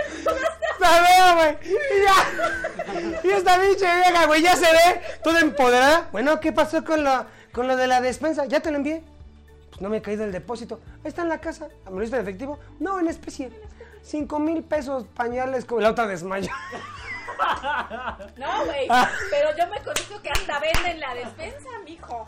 [1.02, 1.58] La veo, güey.
[1.64, 3.22] Y ya.
[3.24, 6.10] Y esta pinche vieja, güey, ya se ve toda empoderada.
[6.12, 8.46] Bueno, ¿qué pasó con lo, con lo de la despensa?
[8.46, 9.04] ¿Ya te lo envié?
[9.70, 10.80] Pues no me he caído el depósito.
[11.04, 11.68] Ahí está en la casa.
[11.92, 12.60] ¿Me lo en efectivo?
[12.80, 13.52] No, en especie.
[14.04, 16.52] Cinco mil pesos pañales con la otra desmaya.
[18.36, 18.88] No, güey.
[18.90, 19.12] Ah.
[19.30, 22.28] Pero yo me conozco que hasta venden la despensa, mijo.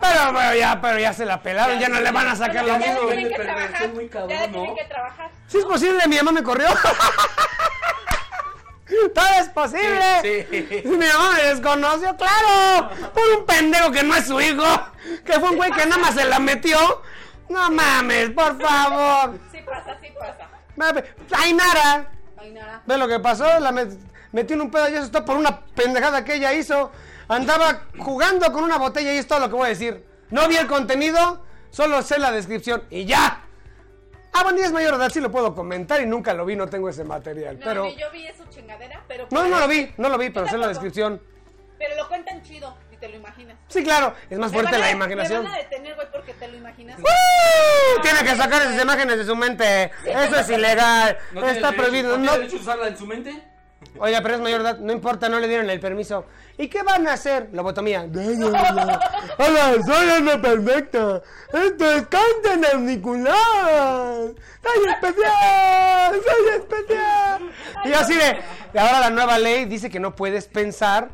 [0.00, 2.78] Pero, pero ya, pero ya se la pelaron, ya no le van a sacar Bueno,
[2.78, 3.88] lo ya tienen que trabajar.
[3.94, 4.52] muy cabrón, ya le ¿no?
[4.52, 5.30] tienen que trabajar.
[5.48, 6.68] Si es posible, mi mamá me corrió.
[9.14, 10.02] Todo es posible.
[10.22, 10.82] Sí.
[10.86, 12.88] Mi mamá me desconoció, claro.
[13.12, 14.64] Por un pendejo que no es su hijo.
[15.26, 17.02] Que fue un güey que nada más se la metió.
[17.50, 19.38] No mames, por favor.
[19.52, 20.48] Sí pasa, sí pasa.
[21.36, 22.10] Ay, nada.
[22.86, 23.44] ve lo que pasó.
[23.60, 23.98] La met-
[24.32, 26.90] metió en un pedo y eso está por una pendejada que ella hizo.
[27.28, 30.04] Andaba jugando con una botella y es todo lo que voy a decir.
[30.30, 33.42] No vi el contenido, solo sé la descripción y ya.
[34.32, 36.54] Ah, bueno, ya es mayor de edad, sí lo puedo comentar y nunca lo vi,
[36.56, 37.58] no tengo ese material.
[37.58, 37.88] No, pero.
[37.96, 39.26] yo vi eso chingadera, pero.
[39.30, 41.20] No, no lo vi, no lo vi, pero sé la descripción.
[41.78, 43.56] Pero lo cuentan chido y te lo imaginas.
[43.68, 45.44] Sí, claro, es más fuerte van a- la imaginación.
[45.44, 46.98] Me van a detener, güey, porque te lo imaginas.
[46.98, 48.02] ¡Uh!
[48.02, 49.90] Tiene que sacar esas imágenes de su mente.
[50.04, 51.16] Eso es ilegal.
[51.32, 52.10] ¿No tiene Está derecho- prohibido.
[52.10, 53.42] ¿No No- tiene derecho a usarla en su mente?
[53.98, 56.24] Oiga, pero es mayor edad, no importa, no le dieron el permiso.
[56.56, 57.48] ¿Y qué van a hacer?
[57.52, 58.02] Lobotomía.
[59.38, 61.22] Hola, soy Ana Perfecta.
[61.52, 63.34] Esto es Canten Auricular.
[64.62, 66.20] ¡Soy especial!
[66.26, 67.50] ¡Soy especial!
[67.84, 68.38] Y así de.
[68.74, 71.10] y ahora la nueva ley dice que no puedes pensar.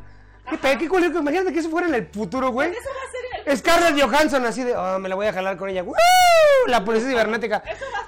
[0.49, 2.71] ¿Qué, qué imagínate que eso fuera en el futuro, güey.
[2.71, 3.24] Eso va a ser.
[3.55, 5.83] Scarlett Johansson así de, oh, me la voy a jalar con ella.
[5.83, 5.93] ¡Woo!
[6.67, 7.61] La policía cibernética.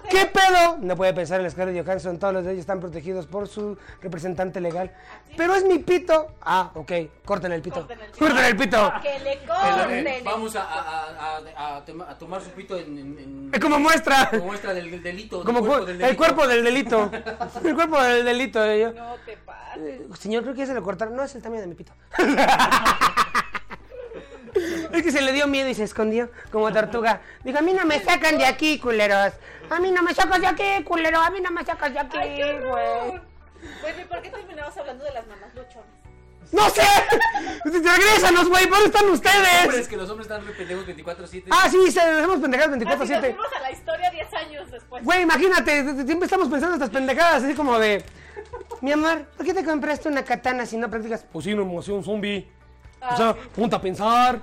[0.09, 0.77] ¿Qué pedo?
[0.79, 4.59] No puede pensar en Scarlett Johansson, todos los de ellos están protegidos por su representante
[4.61, 4.91] legal.
[5.35, 6.31] Pero es mi pito.
[6.41, 6.91] Ah, ok,
[7.23, 7.81] corten el pito.
[7.81, 8.19] Corten el pito.
[8.19, 8.93] Corten el pito.
[9.03, 10.07] Que le Eh, corten.
[10.07, 13.49] eh, Vamos a, a, a, a, a tema- a tomar su pito en, en, en-
[13.53, 14.29] Es como muestra.
[14.31, 15.37] como muestra del, del delito.
[15.37, 16.17] del Como cuerpo cu- del el delito.
[16.17, 17.11] cuerpo del delito.
[17.63, 18.63] El cuerpo del delito.
[18.65, 18.91] eh, yo.
[18.93, 19.83] No te pases.
[19.83, 21.15] Eh, Señor, creo que ya se lo cortaron.
[21.15, 21.91] No, es el tamaño de mi pito.
[24.97, 27.21] Es que se le dio miedo y se escondió como tortuga.
[27.43, 29.31] Dijo, a mí no me sacan de aquí, culeros.
[29.69, 31.19] A mí no me sacas de aquí, culero.
[31.19, 33.21] A mí no me sacas de aquí, güey.
[33.81, 35.85] Güey, ¿por qué terminamos hablando de las mamás luchonas?
[36.51, 36.81] ¡No sé!
[37.65, 38.65] ¡Regrésanos, güey!
[38.67, 39.87] ¿Dónde están ustedes?
[39.87, 41.43] que los hombres están re pendejos 24-7.
[41.51, 43.19] Ah, sí, se dejamos pendejadas Así nos 24-7.
[43.19, 45.03] fuimos a la historia 10 años después.
[45.03, 48.03] Güey, imagínate, siempre estamos pensando estas pendejadas, así como de...
[48.81, 51.25] Mi amor, ¿por qué te compraste una katana si no practicas?
[51.31, 52.47] Pues sí, una emoción zombie.
[53.01, 53.39] Ah, o sea, sí.
[53.55, 54.41] ponte a pensar.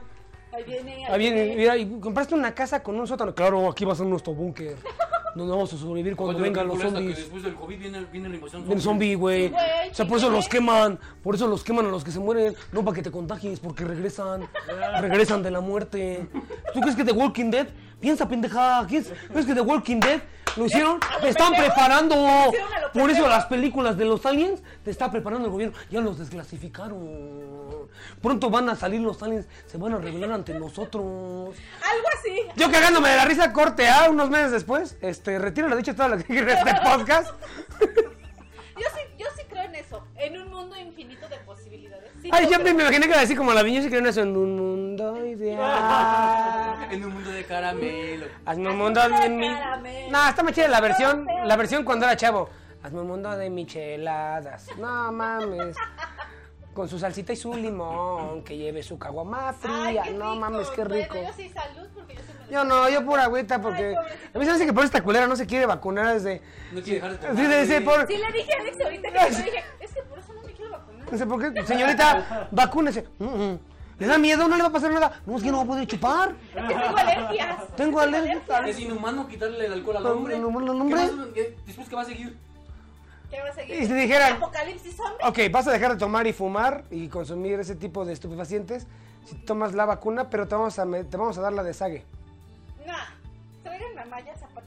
[0.55, 1.07] Ahí viene.
[1.09, 3.35] Ah, bien, mira, y compraste una casa con un sótano.
[3.35, 4.77] Claro, aquí va a ser nuestro búnker.
[5.35, 7.17] Donde vamos a sobrevivir cuando Oye, vengan lo los zombies.
[7.17, 9.49] después del COVID viene, viene la invasión Viene zombie, güey.
[9.49, 11.01] Sí, güey, O sea, por eso los queman.
[11.25, 12.55] Por eso los queman a los que se mueren.
[12.71, 14.49] No para que te contagies, porque regresan.
[15.01, 16.29] regresan de la muerte.
[16.73, 17.67] ¿Tú crees que The Walking Dead?
[18.05, 18.85] Piensa, pendeja.
[18.87, 20.21] ¿Crees crees que The Walking Dead
[20.57, 21.01] lo hicieron?
[21.11, 22.15] ¿A lo Te están preparando.
[22.15, 25.75] ¿Lo hicieron Por eso las películas de los aliens te está preparando el gobierno.
[25.89, 27.89] Ya los desclasificaron.
[28.21, 29.47] Pronto van a salir los aliens.
[29.65, 31.57] Se van a revelar ante nosotros.
[31.83, 32.43] Algo así.
[32.57, 34.99] Yo cagándome de la risa, corte A unos meses después.
[35.01, 37.31] Este, retiro la dicha toda la que este podcast.
[37.81, 40.07] Yo sí, yo sí creo en eso.
[40.17, 42.04] En un mundo infinito de posibilidades.
[42.31, 44.23] Ay, yo me imaginé que era así como la viña y creo en eso.
[44.23, 46.77] En un mundo ideal.
[46.91, 48.27] En un mundo de caramelo.
[48.47, 49.49] Hazme un mundo de mi.
[49.49, 50.11] Caramelo.
[50.11, 51.27] No, está más chida la versión.
[51.45, 52.49] La versión cuando era chavo.
[52.83, 54.69] Hazme un mundo de micheladas.
[54.79, 55.77] No mames.
[56.73, 58.43] Con su salsita y su limón.
[58.45, 60.05] Que lleve su caguama fría.
[60.15, 61.15] no mames, qué rico.
[61.15, 63.95] Bueno, yo sí salud porque yo sí me lo- Yo no, yo pura agüita porque.
[63.99, 64.17] Ay.
[64.35, 66.43] A mí se me hace que por esta culera no se quiere vacunar desde.
[66.73, 67.67] No quiere dejar de tomar.
[67.67, 69.94] Sí, por- Sí le dije a Alex ahorita que yo dije, es
[71.15, 73.05] No sé por qué, señorita, vacúnese.
[73.21, 73.59] Mm, mm.
[74.01, 74.49] ¿Le da miedo?
[74.49, 75.21] ¿No le va a pasar nada?
[75.25, 76.35] No, es que no va a poder chupar.
[76.53, 77.57] Es que tengo alergias.
[77.77, 78.43] Tengo alergia.
[78.67, 80.39] Es inhumano quitarle el alcohol al No, hombre.
[80.41, 80.97] no, no, no, ¿Qué hombre.
[81.17, 81.27] más?
[81.33, 82.37] ¿Qué- Después, ¿qué va a seguir?
[83.31, 83.81] ¿Qué va a seguir?
[83.81, 85.25] Y si dijeran- Apocalipsis zombie.
[85.47, 88.89] Ok, vas a dejar de tomar y fumar y consumir ese tipo de estupefacientes
[89.25, 92.05] si tomas la vacuna, pero te vamos a, te vamos a dar la de.
[92.85, 92.95] Nah,
[93.63, 94.67] tráiganme a Maya Zapata.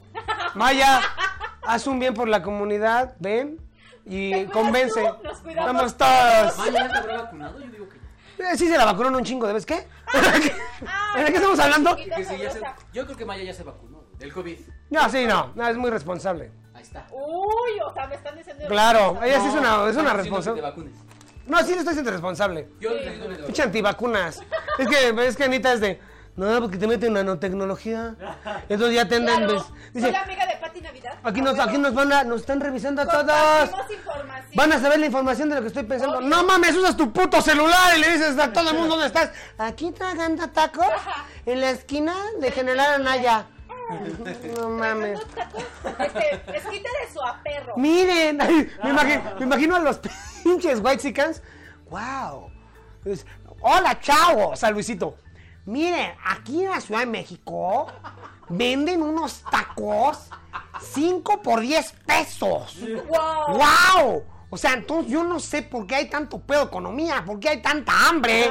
[0.54, 1.00] Maya,
[1.66, 3.58] haz un bien por la comunidad, ven
[4.08, 5.00] y ¿Te cuidas convence.
[5.02, 5.22] tú?
[5.24, 6.58] Nos cuidamos Vamos todos.
[6.58, 7.58] Maya, ¿ya se habrá vacunado?
[7.60, 7.98] Yo digo que
[8.42, 9.86] Eh, Sí se la vacunaron un chingo, ¿de qué?
[10.86, 11.96] Ah, ¿De qué estamos hablando?
[11.96, 12.86] chiquita que sí, ya se- sabrosa.
[12.92, 14.58] Yo creo que Maya ya se vacunó del COVID.
[14.90, 16.50] No, sí, no, no, es muy responsable.
[16.74, 17.06] Ahí está.
[17.10, 18.64] Uy, o sea, me están diciendo.
[18.68, 20.62] Claro, ella sí es una, es una Estoy responsable.
[21.46, 22.68] No, sí le estoy siendo responsable.
[22.78, 24.40] Yo que te Pinche antivacunas.
[24.78, 26.00] Es que, es que Anita es de,
[26.38, 28.14] no, porque te meten nanotecnología.
[28.68, 31.14] Entonces ya te andan, Claro, soy la amiga de Pati Navidad.
[31.24, 33.70] aquí nos, aquí nos van a, nos están revisando a todos.
[33.90, 34.52] Información.
[34.54, 36.18] Van a saber la información de lo que estoy pensando.
[36.18, 36.28] Obvio.
[36.28, 39.30] No mames, usas tu puto celular y le dices a todo el mundo dónde estás.
[39.58, 40.86] Aquí tragando tacos
[41.44, 43.46] en la esquina de General Anaya.
[44.54, 45.18] No mames.
[45.18, 47.74] Este, esquite de su aperro.
[47.76, 49.98] Miren, ay, me, imagino, me imagino a los
[50.44, 51.42] pinches white chickens.
[51.88, 52.50] Wow.
[53.60, 55.16] Hola, chavos, a Luisito.
[55.68, 57.88] Miren, aquí en la Ciudad de México
[58.48, 60.30] venden unos tacos
[60.80, 62.78] 5 por 10 pesos.
[63.06, 63.58] Wow.
[63.58, 64.24] ¡Wow!
[64.48, 67.50] O sea, entonces yo no sé por qué hay tanto pedo de economía, por qué
[67.50, 68.50] hay tanta hambre,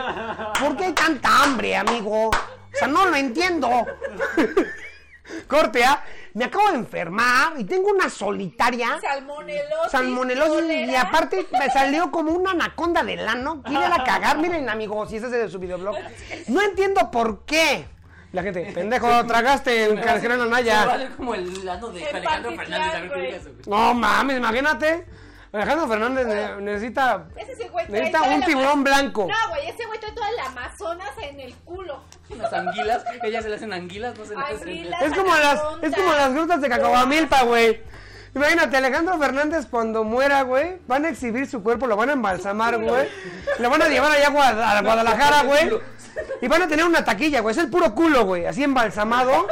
[0.60, 2.28] por qué hay tanta hambre, amigo.
[2.28, 3.68] O sea, no lo entiendo.
[5.48, 6.04] Corte, ¿ah?
[6.38, 9.00] Me acabo de enfermar y tengo una solitaria.
[9.02, 9.92] Salmonelosis.
[9.92, 13.64] Salmonelosis y aparte me salió como una anaconda de lano.
[13.64, 14.38] Quiere a cagar.
[14.38, 15.96] Miren, amigos, si ese es de su videoblog.
[16.48, 17.88] No entiendo por qué.
[18.34, 20.86] La gente, pendejo, tragaste en Carcelana Me Naya.
[20.86, 23.44] vale como el ano de Alejandro Fernández.
[23.66, 25.06] No mames, imagínate.
[25.54, 27.26] Alejandro Fernández ne- necesita.
[27.36, 27.88] Ese sí, güey.
[27.88, 29.22] trae Necesita un la- tiburón blanco.
[29.28, 32.04] No, güey, ese güey trae toda la Amazonas en el culo.
[32.30, 33.04] Unas anguilas.
[33.24, 34.58] Ellas se le hacen anguilas, no se le hacen.
[34.68, 35.02] Anguilas.
[35.02, 37.82] Es como las, es como las grutas de Cacahuamilpa, güey.
[38.36, 42.78] Imagínate, Alejandro Fernández cuando muera, güey, van a exhibir su cuerpo, lo van a embalsamar,
[42.78, 43.08] güey.
[43.60, 45.70] Lo van a llevar allá a Guad- a Guadalajara, güey.
[46.42, 47.54] Y van a tener una taquilla, güey.
[47.54, 48.46] Es el puro culo, güey.
[48.46, 49.48] Así embalsamado.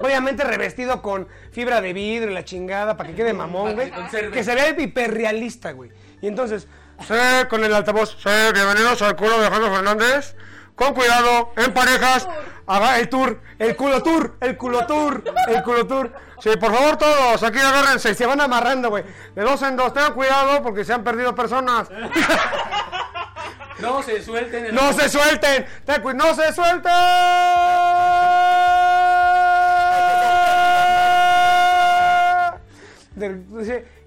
[0.00, 3.88] Obviamente revestido con fibra de vidrio y la chingada para que quede mamón, güey.
[3.90, 4.30] que se conserve.
[4.30, 5.90] Que se vea hiperrealista, güey.
[6.22, 6.68] Y entonces,
[7.06, 7.14] sí,
[7.50, 10.34] con el altavoz, sí, bienvenidos al culo de Alejandro Fernández.
[10.78, 12.28] Con cuidado, en parejas.
[12.66, 16.12] Haga el tour, el culo tour, el culo tour, el culo tour.
[16.38, 19.04] Sí, por favor todos, aquí agárrense, se van amarrando, güey.
[19.34, 21.88] De dos en dos, tengan cuidado porque se han perdido personas.
[23.80, 24.66] No se suelten.
[24.66, 25.64] el- ¡No se suelten!
[25.86, 26.92] Ten ¡No se suelten!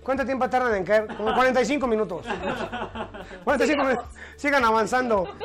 [0.04, 1.08] ¿Cuánto tiempo tardan en caer?
[1.16, 2.26] Como 45 minutos.
[3.44, 4.06] 45 minutos.
[4.36, 5.36] Sigan avanzando.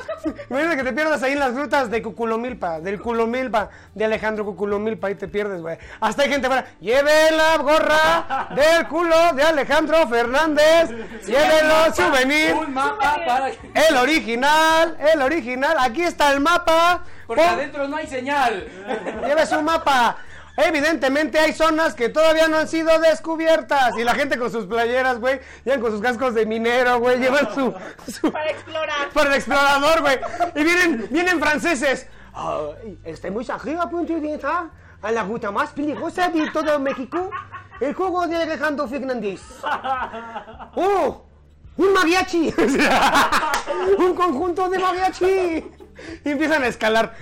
[0.48, 5.08] Imagínate que te pierdas ahí en las grutas de Cuculomilpa, del Culomilpa, de Alejandro Cuculomilpa,
[5.08, 5.76] ahí te pierdes, güey.
[6.00, 10.90] Hasta hay gente para, lleve la gorra del culo de Alejandro Fernández,
[11.26, 12.54] llévelo souvenir.
[12.54, 13.48] Un mapa para.
[13.50, 15.76] El original, el original.
[15.80, 17.02] Aquí está el mapa.
[17.26, 18.66] Porque Pon- adentro no hay señal.
[19.26, 20.16] Lleve su mapa.
[20.56, 23.96] Evidentemente hay zonas que todavía no han sido descubiertas.
[23.98, 27.52] Y la gente con sus playeras, güey, llevan con sus cascos de minero, güey, llevan
[27.54, 27.74] su,
[28.10, 29.08] su- Para explorar.
[29.12, 30.18] para el explorador, güey.
[30.54, 32.06] Y vienen, vienen franceses.
[32.32, 34.64] Ay, estamos aquí a punto de entrar
[35.02, 37.30] a la ruta más peligrosa de todo México.
[37.80, 39.40] El juego de Alejandro Fernández.
[40.74, 41.22] ¡Oh!
[41.76, 42.54] ¡Un mariachi!
[43.98, 45.70] ¡Un conjunto de mariachi!
[46.24, 47.14] Y empiezan a escalar.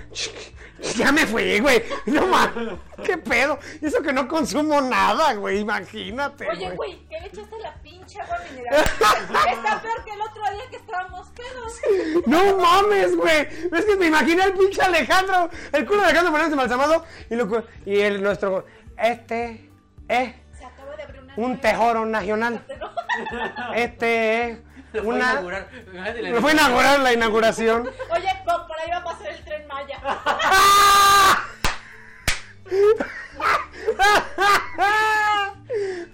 [0.96, 1.82] Ya me fui, güey.
[2.06, 2.74] No mames.
[3.04, 3.58] ¿Qué pedo?
[3.80, 5.60] Y eso que no consumo nada, güey.
[5.60, 6.46] Imagínate.
[6.50, 6.98] Oye, güey.
[7.08, 8.82] ¿qué le echaste la pinche agua mineral?
[8.84, 12.26] Está peor que el otro día que estábamos pedos.
[12.26, 13.48] No mames, güey.
[13.72, 17.48] Es que me imaginé al pinche Alejandro, el culo de Alejandro Fernández embalsamado y, lo,
[17.48, 18.66] cu- y el nuestro.
[18.98, 19.70] Este
[20.08, 21.34] es Se acaba de abrir una.
[21.36, 22.62] un tejoro nacional.
[23.74, 24.58] Este es
[24.92, 25.66] Lo fue a una.
[26.30, 27.88] Lo fue a inaugurar la inauguración.
[28.10, 29.93] Oye, por por ahí va a pasar el tren Maya.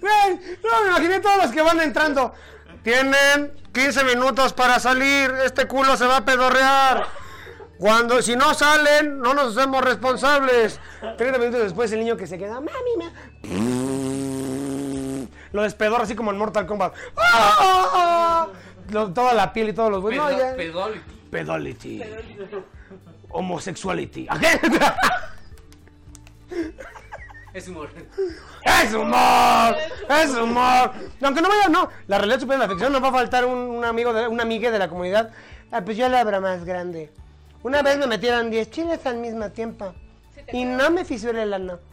[0.01, 2.33] Güey, no, me imaginé todos los que van entrando.
[2.83, 5.31] Tienen 15 minutos para salir.
[5.43, 7.05] Este culo se va a pedorrear.
[7.77, 10.79] Cuando, si no salen, no nos hacemos responsables.
[11.17, 13.11] 30 minutos después, el niño que se queda, mami, me...
[15.51, 16.93] Lo despedorra así como en Mortal Kombat.
[17.17, 18.47] ¡Ah!
[18.89, 20.23] Lo- toda la piel y todos los huesos.
[20.31, 20.55] No, ya.
[20.55, 21.01] Pedol.
[21.29, 22.01] Pedolity.
[23.33, 24.27] Homosexuality.
[27.53, 27.89] Es humor.
[28.63, 29.75] ¡Es humor!
[30.09, 30.91] ¡Es humor!
[31.21, 31.89] Aunque no vaya, no.
[32.07, 32.93] La realidad supera la ficción.
[32.93, 35.31] Nos va a faltar un, un amigo, de, un amigue de la comunidad.
[35.69, 37.11] Ah, pues yo la abra más grande.
[37.63, 39.93] Una vez me metieron 10 chiles al mismo tiempo.
[40.53, 41.79] Y no me fisuré el ano.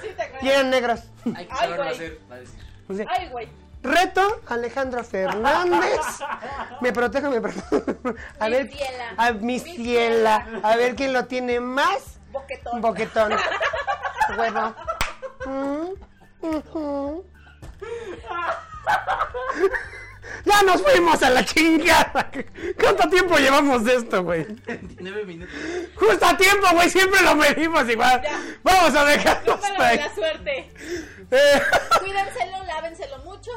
[0.00, 1.10] Sí, te Y eran negras.
[1.34, 2.18] Hay que saberlo hacer.
[2.30, 2.58] Va a decir.
[2.96, 3.48] Sea, Ay, güey.
[3.82, 6.00] Reto Alejandro Fernández.
[6.80, 7.82] Me protejo, me protejo.
[8.38, 9.14] A Mi ver, ciela.
[9.16, 10.46] a mi Mi ciela.
[10.62, 12.80] A ver quién lo tiene más Boquetón.
[12.80, 13.32] boquetón.
[14.38, 14.74] Huevo.
[15.46, 17.20] Mm.
[20.44, 22.30] Ya nos fuimos a la chingada.
[22.80, 24.44] ¿Cuánto tiempo llevamos de esto, güey?
[24.66, 25.54] 29 minutos.
[25.96, 26.90] Justo a tiempo, güey.
[26.90, 28.22] Siempre lo medimos igual.
[28.62, 30.72] Vamos a Número hasta de la suerte.
[31.30, 31.62] Eh,
[32.00, 33.50] Cuídenselo, lávenselo mucho.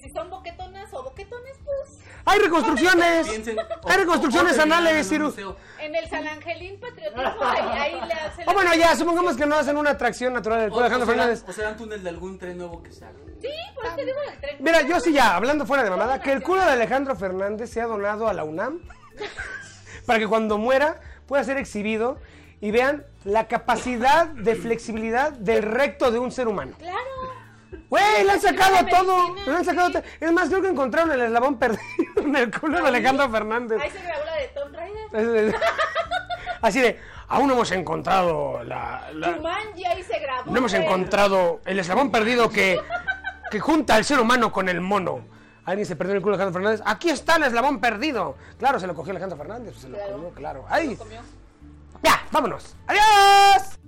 [0.00, 3.28] Si son boquetonas o boquetones, pues hay reconstrucciones.
[3.30, 3.56] Piensen.
[3.86, 5.34] Hay reconstrucciones o- o terminan anales, Ciru.
[5.80, 8.48] en el San Angelín Patriotismo, ahí, ahí le hacen.
[8.48, 10.94] O bueno, ya, supongamos que no hacen una atracción natural del O, culo de o
[10.96, 11.44] Alejandro será, Fernández.
[11.48, 13.14] o será un túnel de algún tren nuevo que se haga.
[13.40, 14.56] Sí, por eso te digo el tren.
[14.60, 17.86] Mira, yo sí ya, hablando fuera de mamada, que el culo de Alejandro Fernández sea
[17.86, 18.80] donado a la UNAM
[20.06, 22.18] para que cuando muera pueda ser exhibido
[22.60, 26.72] y vean la capacidad de flexibilidad del recto de un ser humano.
[26.78, 26.98] Claro.
[27.90, 29.34] Güey, le han sacado todo.
[29.34, 30.02] Le han sacado todo.
[30.20, 31.80] Es más, creo que encontraron el eslabón perdido
[32.16, 33.80] en el culo de Alejandro Fernández.
[33.80, 35.54] Ahí se grabó la de Tomb Raider.
[36.60, 36.98] Así de,
[37.28, 39.08] aún no hemos encontrado la...
[39.14, 40.50] la- Jumanji ahí se grabó.
[40.50, 42.80] no hemos encontrado el eslabón perdido que,
[43.50, 45.24] que junta al ser humano con el mono.
[45.64, 46.82] Alguien se perdió el culo de Alejandro Fernández.
[46.86, 48.36] Aquí está el eslabón perdido.
[48.58, 49.76] Claro, se lo cogió Alejandro Fernández.
[49.76, 50.12] se lo Claro.
[50.14, 50.64] comió, claro.
[50.98, 51.20] Comió.
[52.02, 52.74] Ya, vámonos.
[52.86, 53.78] ¡Adiós!